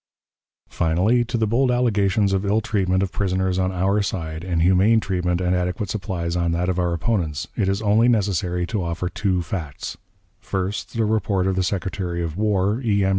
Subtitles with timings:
[0.69, 4.99] Finally, to the bold allegations of ill treatment of prisoners on our side, and humane
[4.99, 9.09] treatment and adequate supplies on that of our opponents, it is only necessary to offer
[9.09, 9.97] two facts:
[10.39, 13.05] First, the report of the Secretary of War, E.
[13.05, 13.09] M.